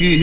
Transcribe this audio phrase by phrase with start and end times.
[0.00, 0.16] he,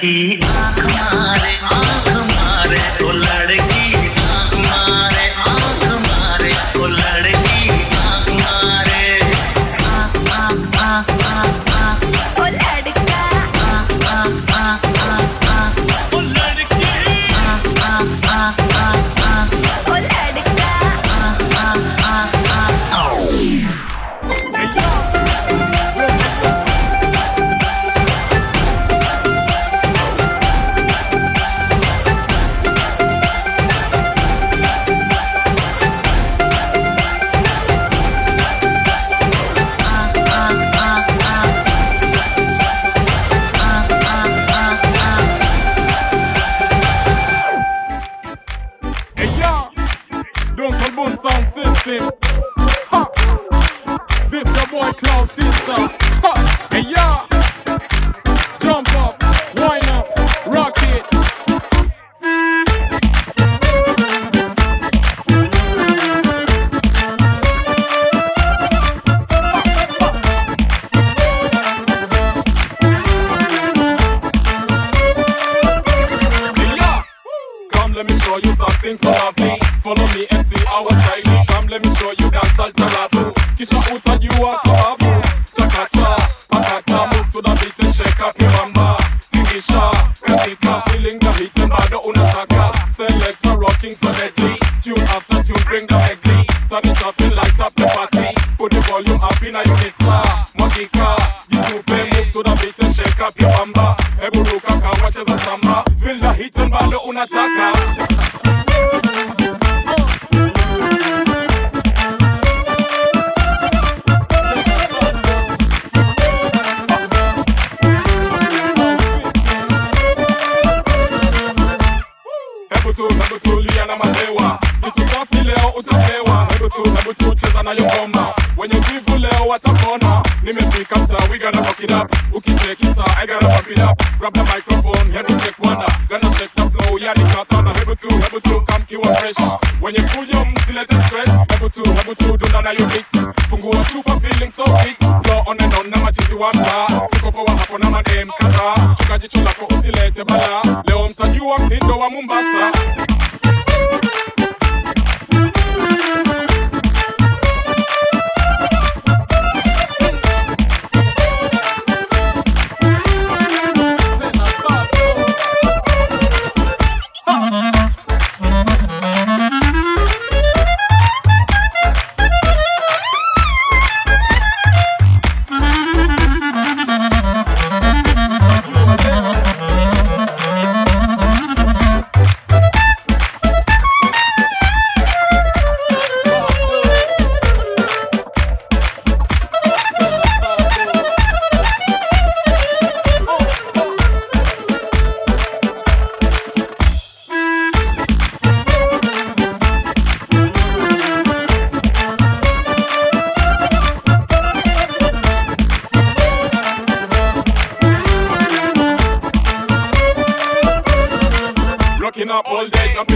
[0.00, 0.33] he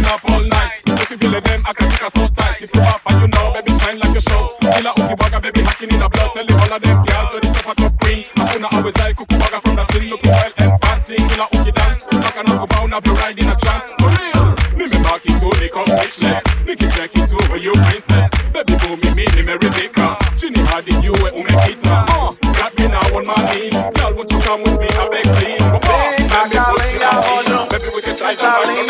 [0.09, 0.81] up all night.
[0.87, 2.63] If you feel it, them, I can kick her so tight.
[2.63, 4.49] If you off and you know, baby, shine like a show.
[4.61, 6.33] Killer Ookie Bugger, baby, hacking in a blood.
[6.33, 8.25] Tell all of them girls, so the a top queen.
[8.37, 11.17] I wanna always like Cookie Bugger from the scene, looking well and fancy.
[11.17, 12.07] Killer Ookie dance.
[12.11, 13.93] I can also bound, I'll be riding a trance.
[14.01, 14.45] For real,
[14.77, 16.43] me me to Nico speechless.
[16.65, 18.31] Nicky check it over you, princess.
[18.53, 20.17] Baby, boo me, me, me, me, Rebecca.
[20.37, 21.85] Ginny Hardy, you, who make it.
[21.85, 23.77] Uh, got me now on my knees.
[23.97, 24.89] Girl, won't you come with me?
[24.89, 25.69] I beg, please.
[25.69, 27.69] Baby, put your hand on.
[27.69, 28.88] Baby, we can try something.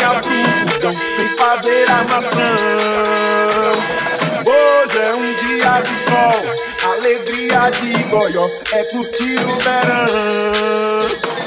[7.59, 11.38] É boyo, ekutiru beran.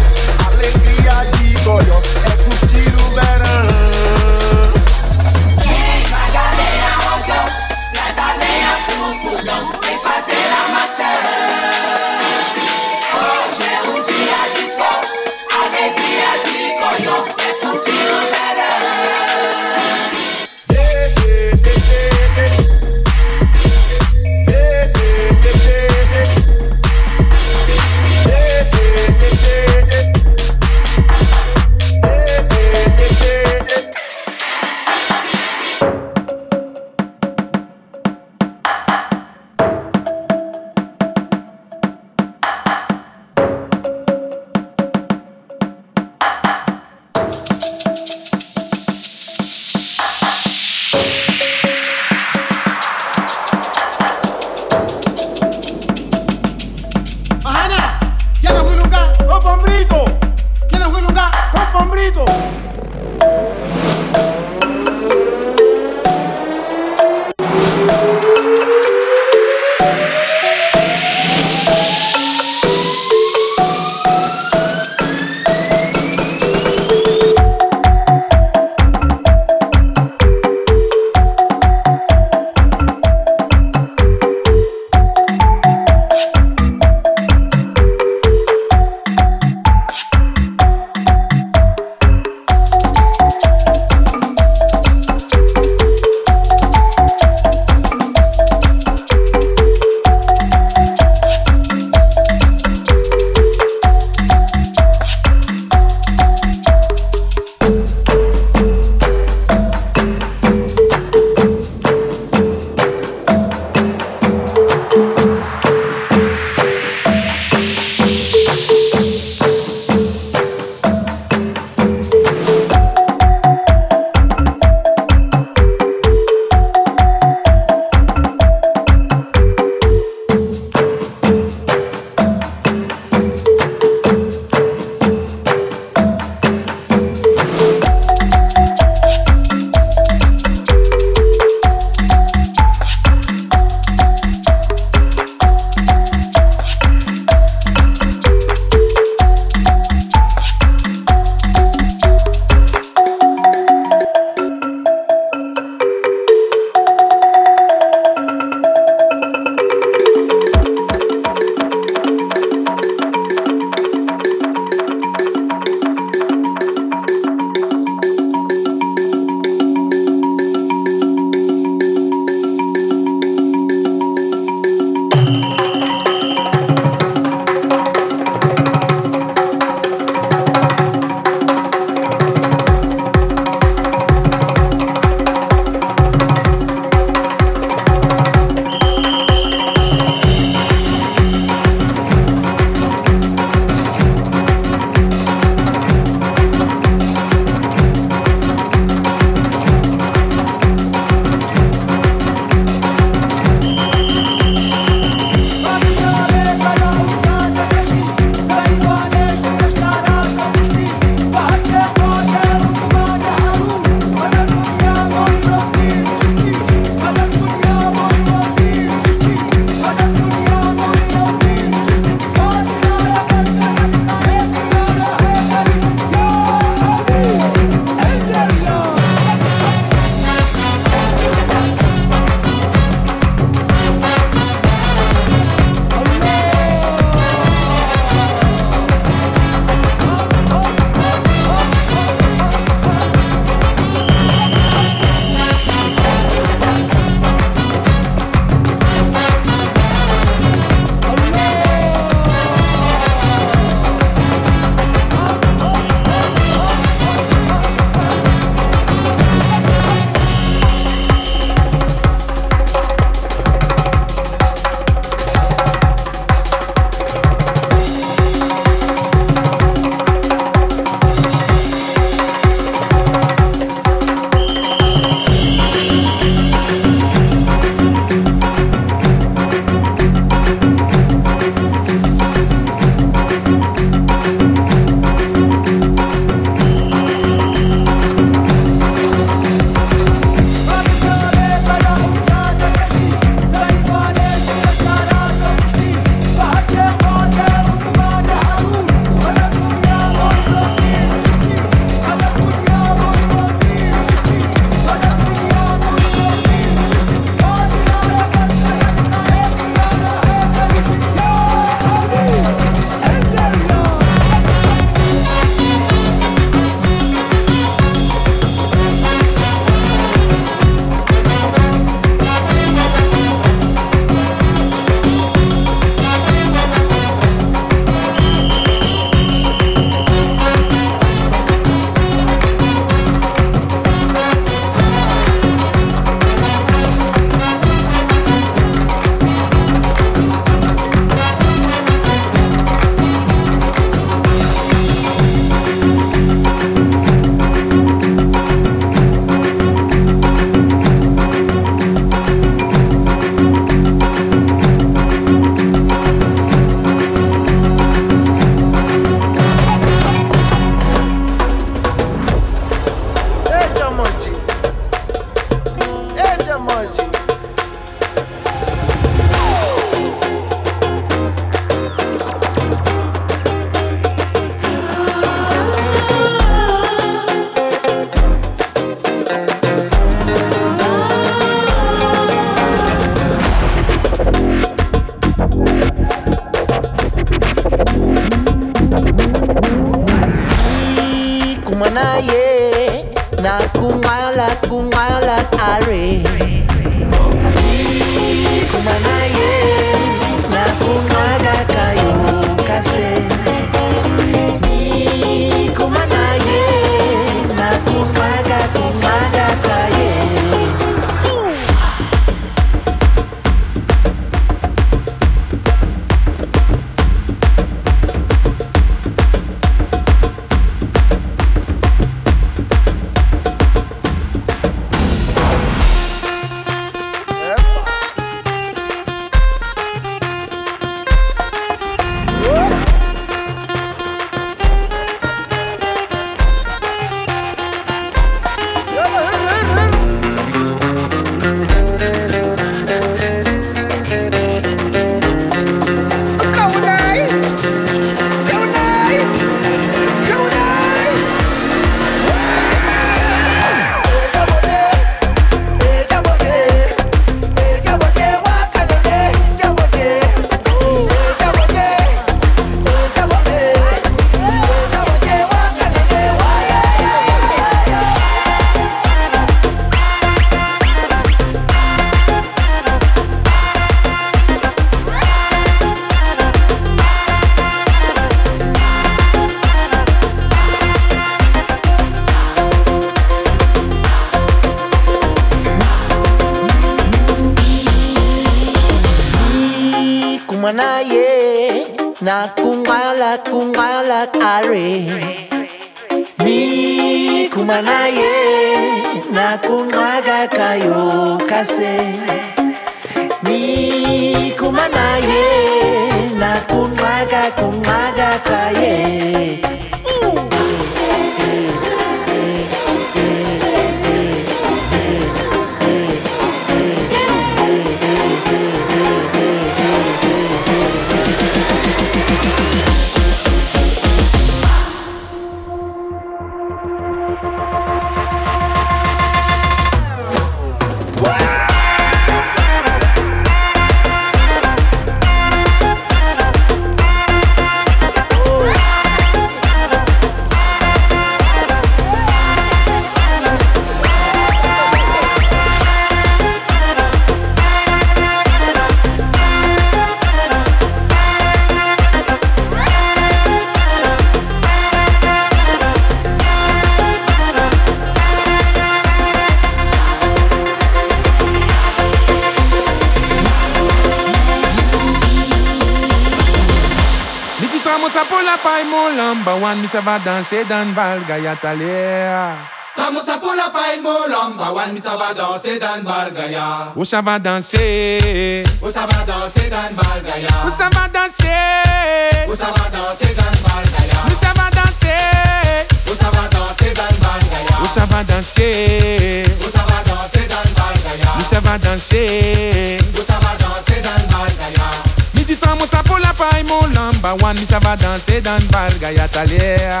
[569.40, 569.80] Number one.
[569.80, 572.56] Mi va danser dans le Val Gayatalia.
[572.96, 574.92] Estamos a pour la paille, mon number one.
[574.92, 576.92] Mi ça va danser dans Balgaya.
[576.94, 578.64] Où ça va danser?
[578.82, 580.48] Où ça va danser dans Balgaya.
[580.66, 582.48] Où ça va danser?
[582.48, 584.20] Où ça va danser dans Balgaya.
[584.28, 585.86] Mi ça va danser?
[586.06, 587.76] Où ça va danser dans Balgaya.
[587.80, 589.44] Où ça va danser?
[589.60, 591.30] Où ça va danser dans Balgaya.
[591.36, 592.98] Mi ça va danser?
[593.14, 595.09] Où ça va danser dans Balgaya.
[595.50, 600.00] Invitamos a por la Paimolamba, Juan y va danse dan valga y atalea.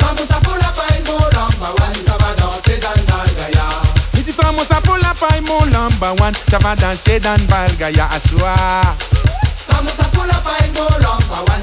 [0.00, 3.68] Vamos a por la Paimolamba, Juan y va danse dan valga ya.
[4.18, 8.56] Invitamos a por la Paimolamba, Juan y va danse dan valga ya asua.
[9.70, 11.62] Vamos a por la Paimolamba, Juan.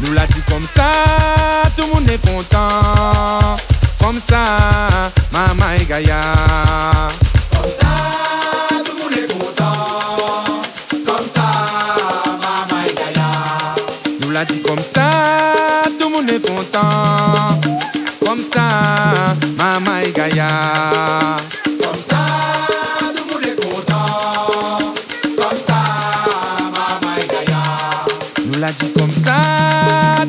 [0.00, 0.90] Nous l'a dit comme ça,
[1.76, 3.56] tout le monde est content.
[4.00, 6.20] Comme ça, Mama et Gaïa.
[14.34, 15.08] L'a dit comme ça,
[15.96, 17.60] tout le monde est content.
[18.26, 20.48] Comme ça, maman et Gaïa.
[21.64, 22.16] Comme ça,
[22.98, 24.92] tout le monde est content.
[25.38, 25.80] Comme ça,
[26.74, 27.62] maman et Gaïa.
[28.44, 29.36] Nous l'a dit comme ça,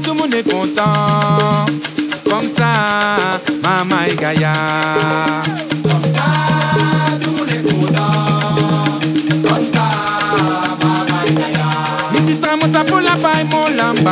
[0.03, 1.65] tout le monde est content.
[2.29, 4.53] Comme ça, maman et Gaïa.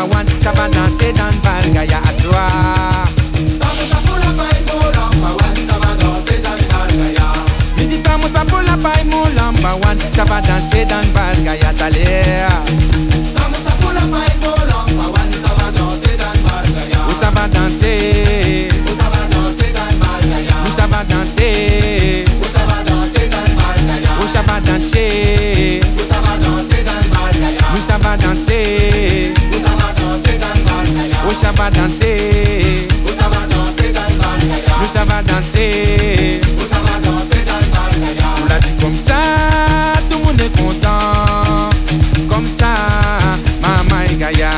[0.02, 2.02] one Cabana sedan bargaya
[3.62, 4.34] tamusapula
[8.82, 12.50] pai danser Usaba danser dan bargaya danser
[17.54, 18.74] danser
[24.58, 25.84] danser danser
[28.18, 29.03] danser
[31.64, 32.88] va danser.
[33.05, 34.74] Où ça va danser dans le barcaya.
[34.82, 36.41] Où ça va danser.
[36.57, 38.28] Où ça va danser dans le barcaya.
[38.41, 39.20] On l'a dit comme ça,
[40.09, 41.70] tout le monde est content.
[42.30, 42.74] Comme ça,
[43.61, 44.49] maman et Gaïa.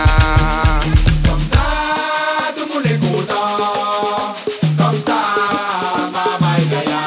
[1.27, 1.65] Comme ça,
[2.57, 4.33] tout le monde est content.
[4.79, 5.19] Comme ça,
[6.11, 7.01] maman et Gaïa.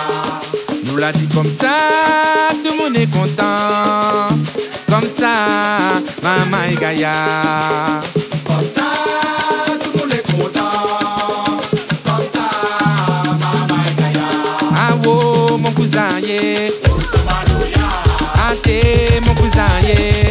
[0.85, 1.75] Nous l'a dit comme ça,
[2.65, 4.29] tout le monde est content.
[4.89, 5.33] Comme ça,
[6.23, 7.13] maman et Gaïa.
[18.51, 20.28] Ate, mon cousin, yeah.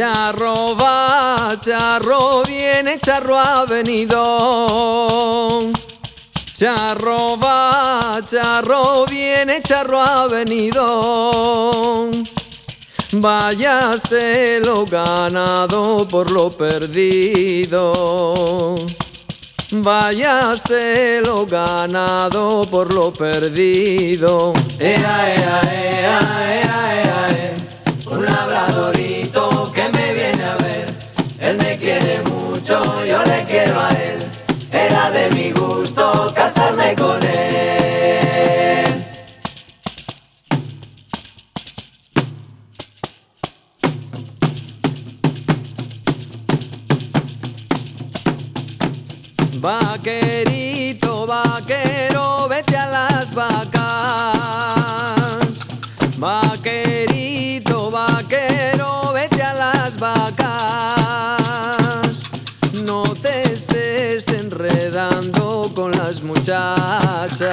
[0.00, 4.16] Charro va, charro viene, charro ha venido.
[6.56, 12.10] Charro va, charro viene, charro ha venido.
[13.12, 17.92] Váyase lo ganado por lo perdido.
[19.70, 24.54] Váyase lo ganado por lo perdido.
[24.78, 25.79] Ea, ea, ea,
[49.60, 53.68] Vaquerito, vaquero, vete a las vacas.
[56.16, 60.40] Vaquerito, vaquero, vete a las vacas.
[62.84, 67.50] No te estés enredando con las muchachas.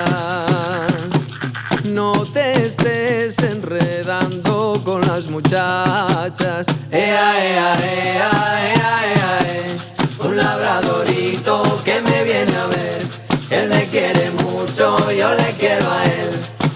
[1.84, 6.68] No te estés enredando con las muchachas.
[6.90, 8.32] Ea, ea, ea, ea,
[8.74, 9.97] ea, ea.
[10.28, 13.02] Un labradorito que me viene a ver.
[13.50, 16.30] Él me quiere mucho, yo le quiero a él.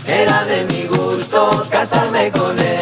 [0.07, 2.80] Era de mi gusto casarme con él.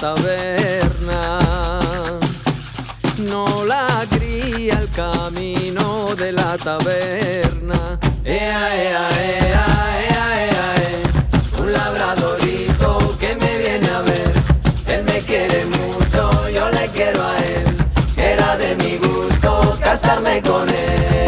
[0.00, 1.38] Taberna.
[3.28, 7.98] No la cría el camino de la taberna.
[8.24, 11.62] Ea, ea, ea, ea, ea, ea.
[11.62, 14.32] Un labradorito que me viene a ver.
[14.86, 17.76] Él me quiere mucho, yo le quiero a él.
[18.16, 21.19] Era de mi gusto casarme con él.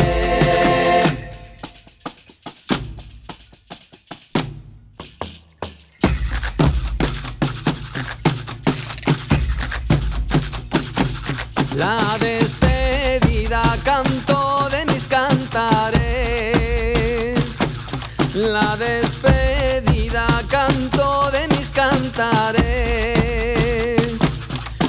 [11.82, 16.00] La despedida canto de mis cantares.
[18.36, 22.62] La despedida canto de mis cantares.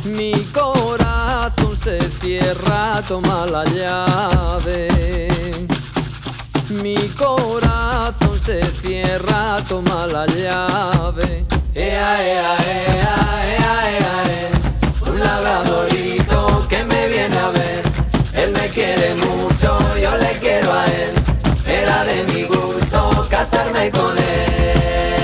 [0.05, 4.87] Mi corazón se cierra, toma la llave.
[6.83, 11.43] Mi corazón se cierra, toma la llave.
[11.73, 13.15] Ea, ea, ea,
[13.57, 14.22] ea, ea.
[19.64, 21.14] Mucho, yo le quiero a él.
[21.66, 25.22] Era de mi gusto casarme con él.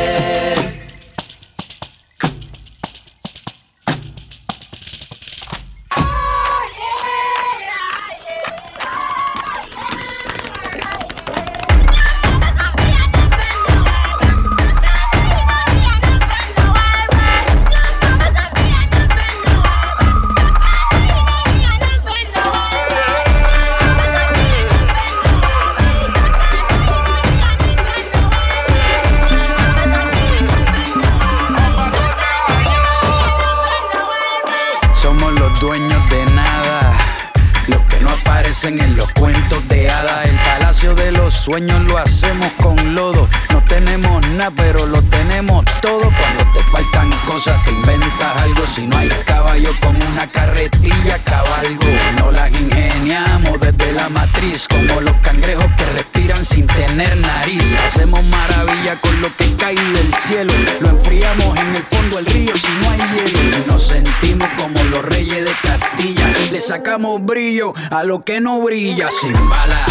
[66.89, 69.09] Sacamos brillo a lo que no brilla.
[69.11, 69.85] Sin bala,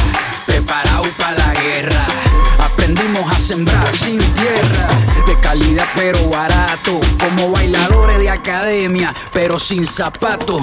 [0.47, 2.07] preparado para la guerra.
[2.59, 4.89] Aprendimos a sembrar sin tierra.
[5.25, 6.99] De calidad pero barato.
[7.21, 10.63] Como bailadores de academia, pero sin zapatos.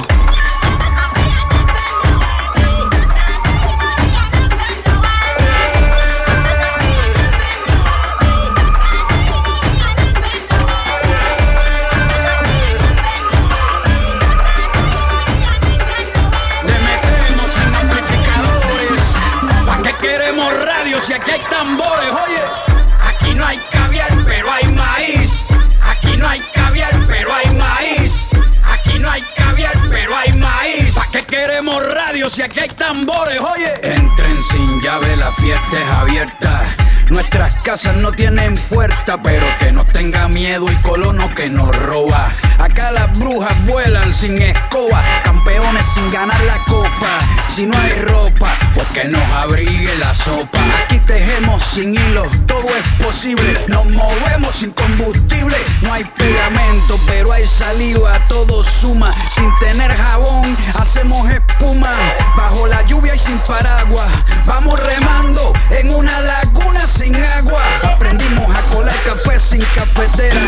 [32.36, 33.40] Si aquí hay tambores?
[33.40, 36.62] Oye, entren sin llave, la fiesta es abierta.
[37.10, 42.28] Nuestras casas no tienen puerta, pero que no tenga miedo el colono que nos roba.
[42.60, 47.20] Acá las brujas vuelan sin escoba, campeones sin ganar la copa.
[47.56, 50.60] Si no hay ropa, pues que nos abrigue la sopa.
[50.84, 53.58] Aquí tejemos sin hilo, todo es posible.
[53.70, 59.14] Nos movemos sin combustible, no hay pegamento, pero hay saliva, todo suma.
[59.30, 61.96] Sin tener jabón, hacemos espuma.
[62.36, 64.10] Bajo la lluvia y sin paraguas,
[64.46, 67.64] vamos remando en una laguna sin agua.
[67.84, 70.42] Aprendimos a colar café sin cafetera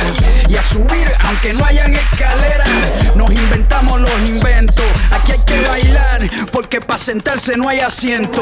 [0.50, 2.68] y a subir aunque no hayan escaleras.
[3.16, 4.86] Nos inventamos los inventos.
[5.12, 8.42] Aquí hay que bailar porque Sentarse No hay asiento.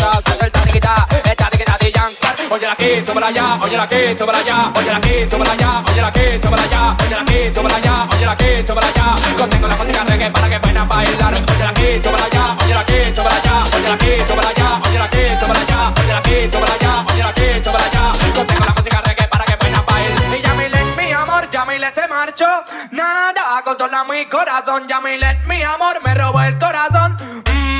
[2.51, 6.63] Oye aquí, súbela allá, oye aquí, súbela allá, oye aquí, súbela allá, oye aquí, súbela
[6.63, 9.15] allá, oye aquí, súbela allá, oye aquí, súbela allá.
[9.37, 11.33] Yo tengo la música reggae para que puedan bailar.
[11.33, 15.61] Oye aquí, súbela allá, oye aquí, súbela allá, oye aquí, súbela allá, oye aquí, súbela
[15.61, 18.03] allá, oye aquí, súbela allá, oye aquí, súbela allá.
[18.35, 20.37] Yo tengo la música reggae para que puedan bailar.
[20.37, 22.65] Y Yamile, mi amor, Yamile se marchó.
[22.91, 24.89] Nada controla mi corazón.
[24.89, 27.17] Yamile, mi amor, me robó el corazón.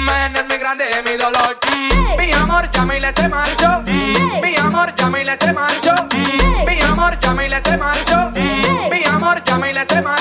[0.01, 1.57] Mm, men, es muy grande mi dolor.
[1.71, 3.81] Mm, mi amor, Yamile se marchó.
[3.85, 5.93] Mm, mi amor, Yamile se marchó.
[6.13, 8.31] Mm, mi amor, Yamile se marchó.
[8.35, 10.20] Mm, mi amor, Yamile se marchó.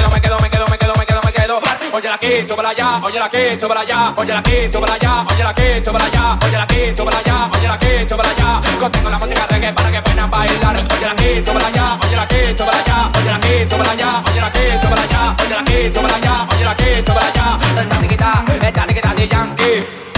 [1.93, 6.05] óyela aquí, súbala allá, óyela aquí, súbala allá, óyela aquí, súbala allá, óyela aquí, súbala
[6.05, 8.61] allá, óyela aquí, súbala allá, óyela aquí, súbala allá.
[8.79, 10.75] Contengo la música reggae para que puedan bailar.
[10.91, 15.03] Óyela aquí, súbala allá, óyela aquí, súbala allá, óyela aquí, súbala allá, óyela aquí, súbala
[15.03, 17.81] allá, óyela aquí, súbala allá, óyela aquí, súbala allá.
[17.81, 20.10] Esta niquita, esta niquita de Yankee.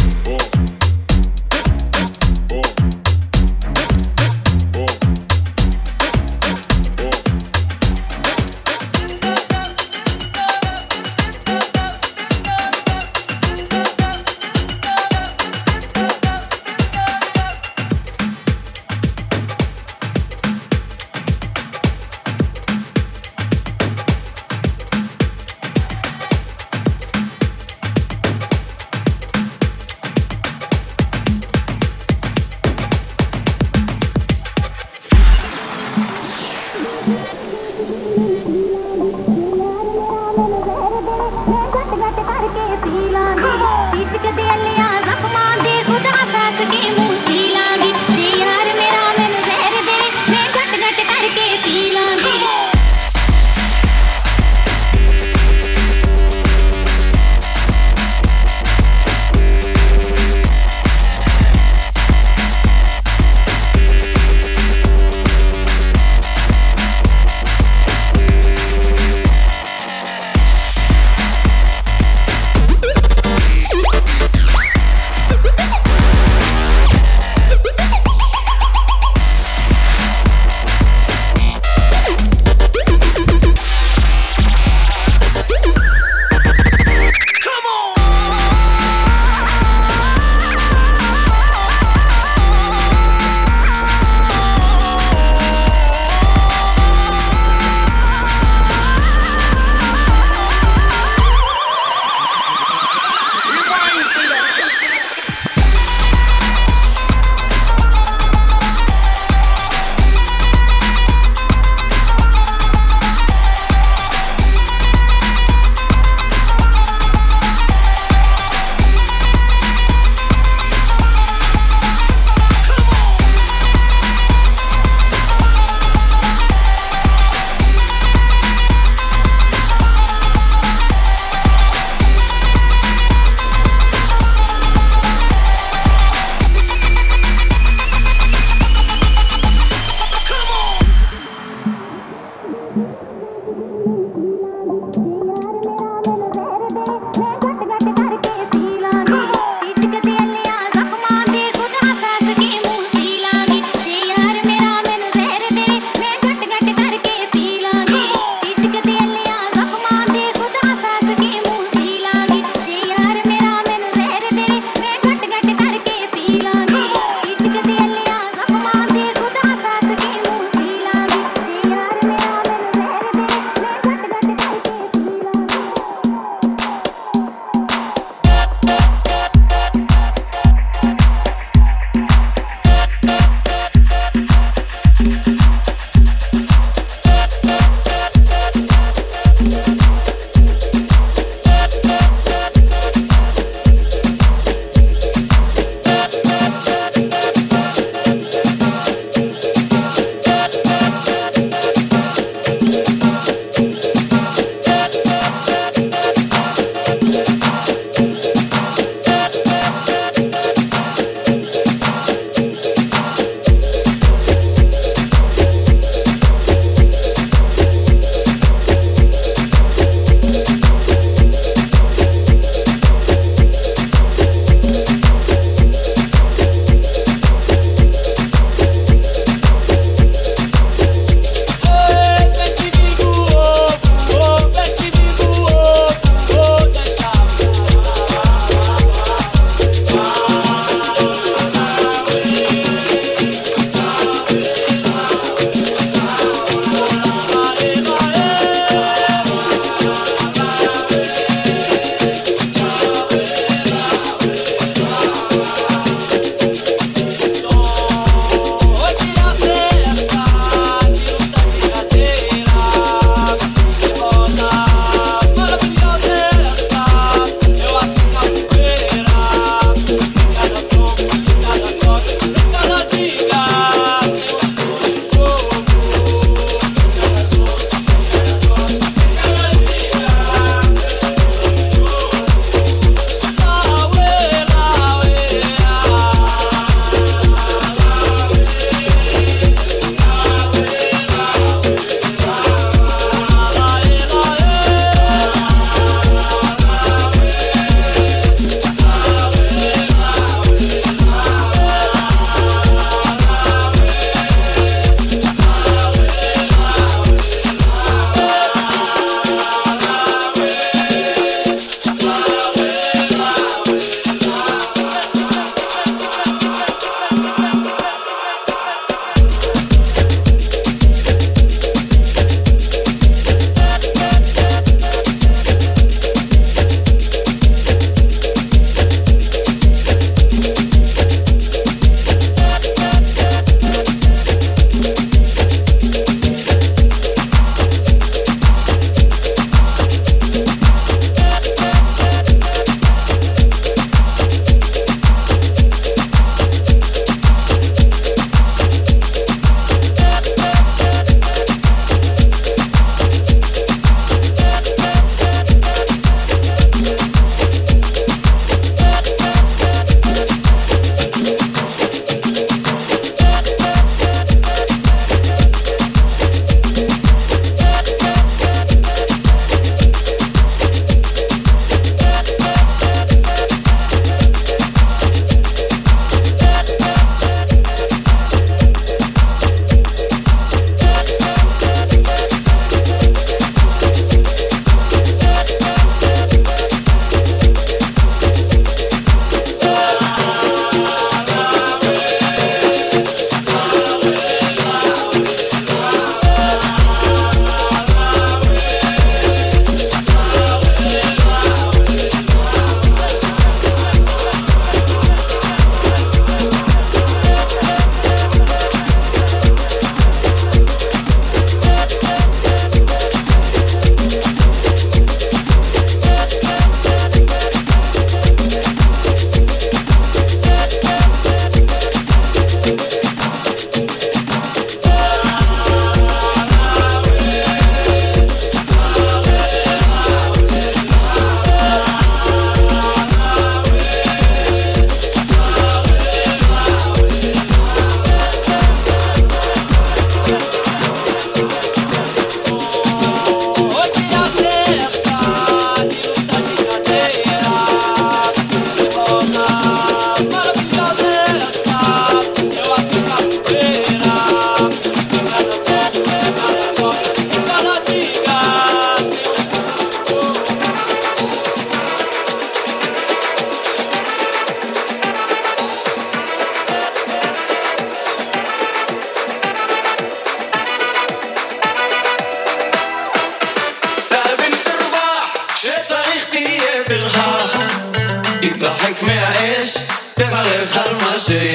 [481.23, 481.52] shit.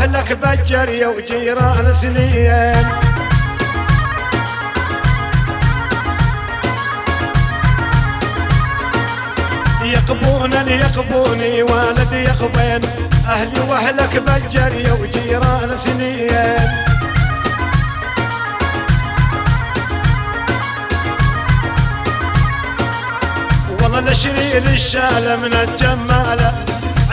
[0.00, 0.32] واهلك
[0.88, 2.86] يا وجيران سنين.
[9.84, 12.80] يقبون يقبوني والدي يقبين.
[13.28, 16.90] أهلي وأهلك بجر يا وجيران سنين.
[23.82, 26.59] والله نشري للشاله من الجماله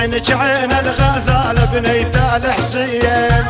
[0.07, 3.43] عينك عين الغزال بنيت الحسين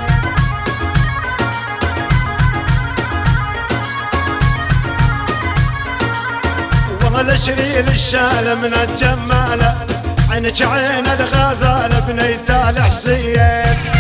[7.04, 9.86] والله شريل الشال من الجمالة
[10.32, 13.97] عينك عين الغزال بنيت الحسين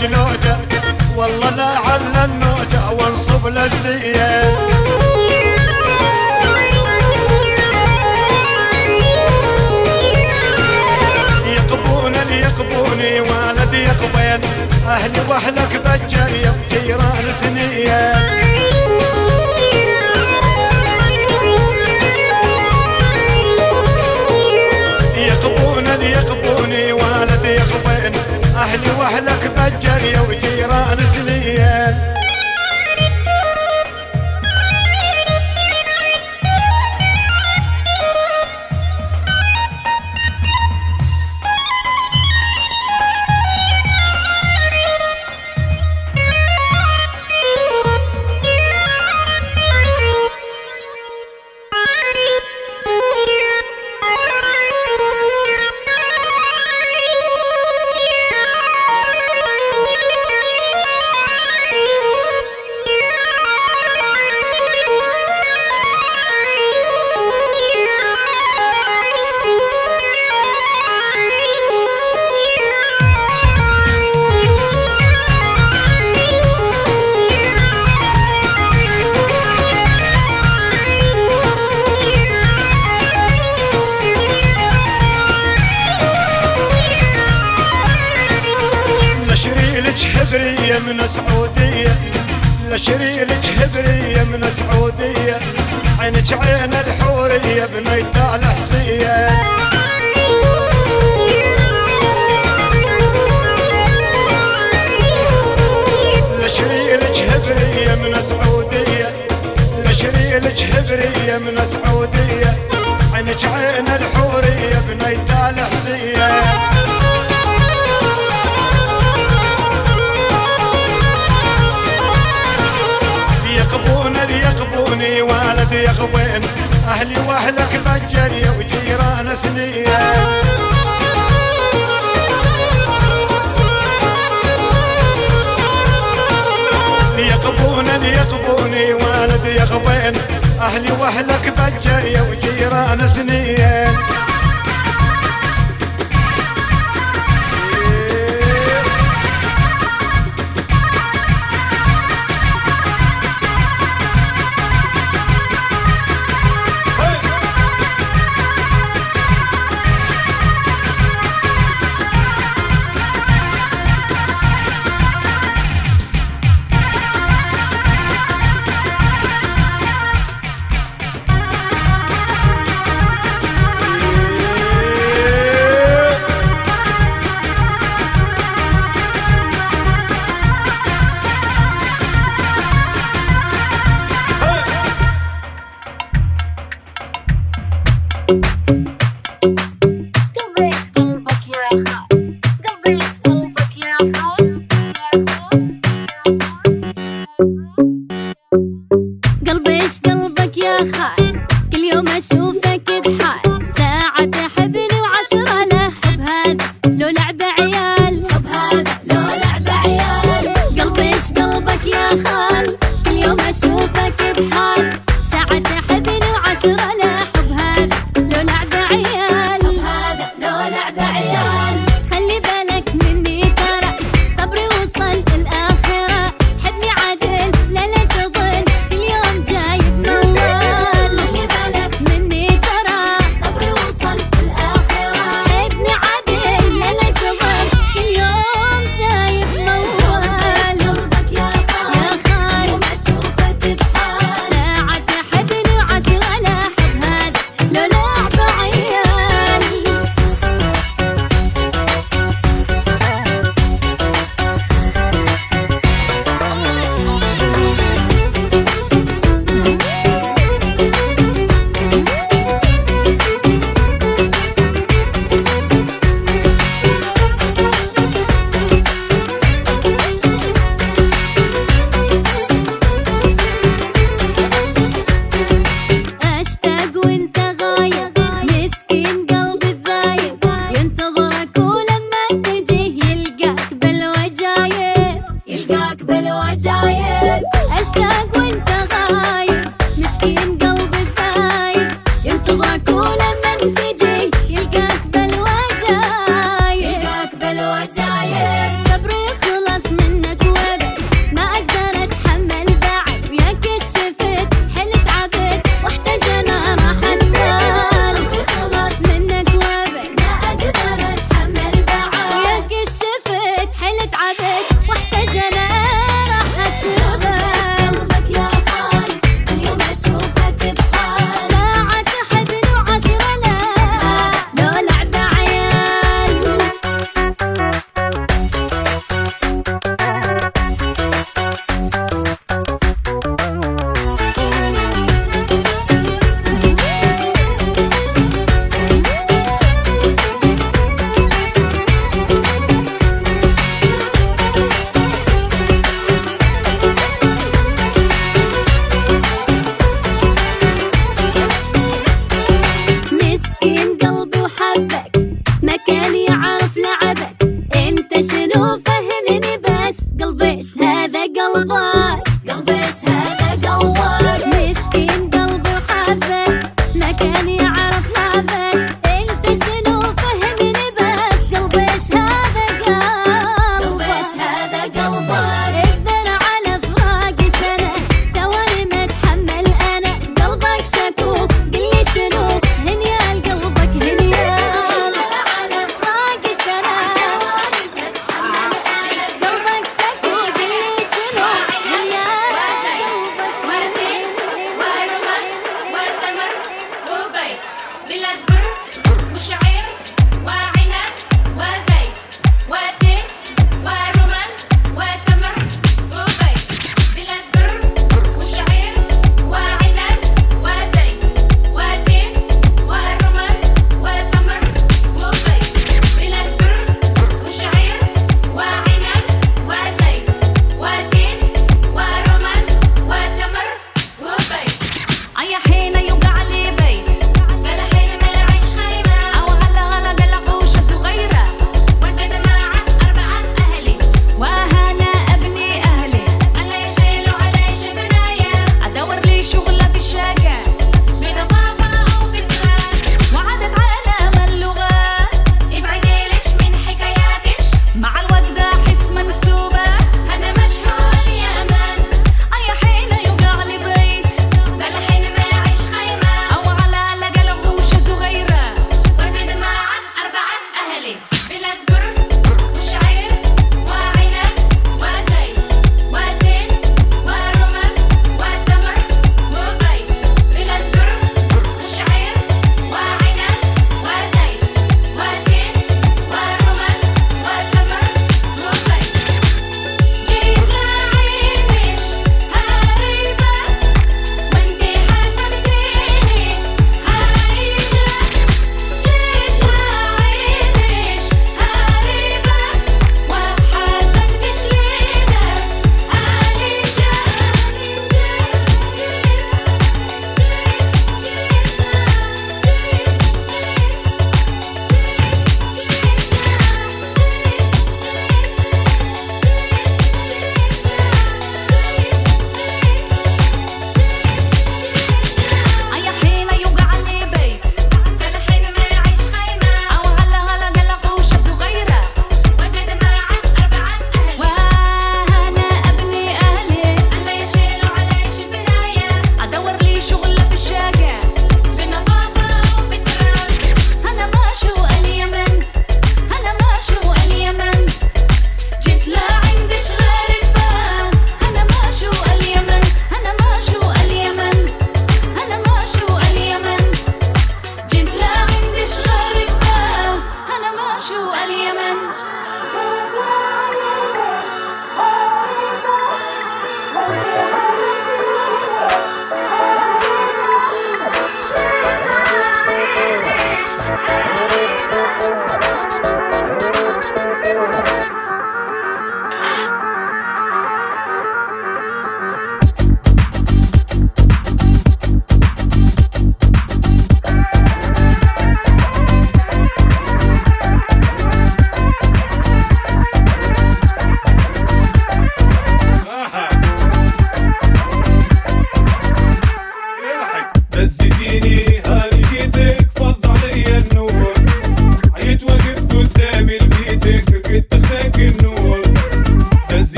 [0.00, 0.56] جنوده
[1.16, 4.50] والله لا عنا النوده وانصب للزيه
[11.46, 14.40] يقبوني يقبوني والدي يقبين
[14.88, 18.12] أهلي وأهلك بالجريه وجيران ثنيه
[28.60, 32.19] أهلي وأهلك بجر يا وجيران سنين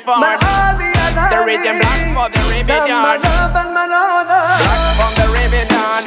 [0.00, 0.20] form.
[0.20, 3.20] The rhythm black for the rebellion.
[3.20, 3.20] Black
[4.98, 6.04] from the rebellion.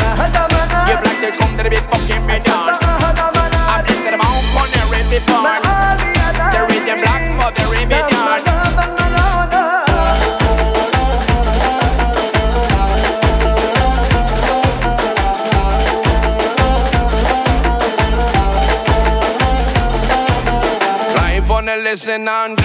[0.90, 2.45] You black to come to the big fucking million.
[2.45, 4.18] I'm them the
[4.53, 4.80] for the.
[6.53, 7.70] The rhythm black for the
[21.90, 22.59] listen on.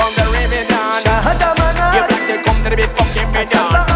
[0.00, 1.04] from the remedian.
[1.94, 3.89] You black they come to the big fucking.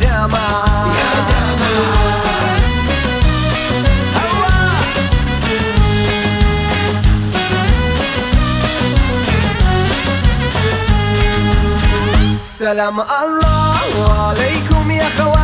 [0.00, 0.86] جماعة.
[0.98, 2.26] يا جماعة.
[12.44, 14.26] سلام الله.
[14.28, 15.35] عليكم يا خواتي